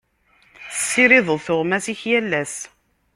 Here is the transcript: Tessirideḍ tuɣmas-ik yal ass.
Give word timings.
Tessirideḍ 0.75 1.39
tuɣmas-ik 1.45 2.01
yal 2.09 2.31
ass. 2.41 2.55